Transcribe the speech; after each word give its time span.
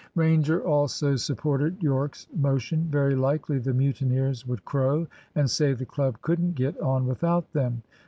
Ranger 0.15 0.65
also 0.65 1.15
supported 1.15 1.83
Yorke's 1.83 2.25
motion. 2.35 2.87
Very 2.89 3.13
likely 3.15 3.59
the 3.59 3.71
mutineers 3.71 4.47
would 4.47 4.65
crow, 4.65 5.05
and 5.35 5.47
say 5.47 5.73
the 5.73 5.85
club 5.85 6.17
couldn't 6.23 6.55
get 6.55 6.75
on 6.79 7.05
without 7.05 7.53
them. 7.53 7.83